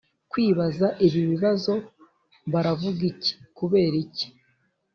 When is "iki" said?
3.11-3.31, 4.05-4.27